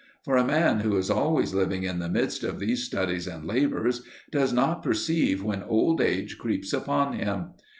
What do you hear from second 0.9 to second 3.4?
is always living in the midst of these studies